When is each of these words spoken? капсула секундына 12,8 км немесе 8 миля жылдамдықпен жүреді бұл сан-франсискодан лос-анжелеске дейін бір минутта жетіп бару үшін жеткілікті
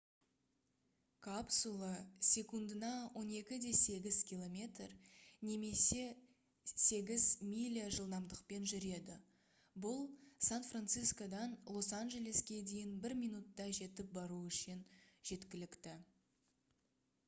капсула 1.25 1.89
секундына 2.29 2.87
12,8 3.19 4.15
км 4.29 4.87
немесе 5.49 5.99
8 6.85 7.45
миля 7.51 7.83
жылдамдықпен 7.99 8.65
жүреді 8.73 9.19
бұл 9.85 10.01
сан-франсискодан 10.49 11.55
лос-анжелеске 11.79 12.61
дейін 12.73 12.97
бір 13.07 13.17
минутта 13.23 13.71
жетіп 13.83 14.13
бару 14.19 14.43
үшін 14.49 14.85
жеткілікті 15.33 15.95